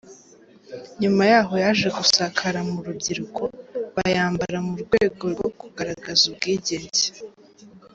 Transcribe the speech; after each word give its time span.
Nyuma 1.01 1.21
yaho 1.31 1.53
yaje 1.63 1.87
gusakara 1.97 2.59
mu 2.69 2.79
rubyiruko 2.85 3.41
bayambara 3.95 4.57
mu 4.67 4.73
rwego 4.83 5.23
rwo 5.33 5.49
kugaragaza 5.59 6.23
ubwigenge. 6.31 7.05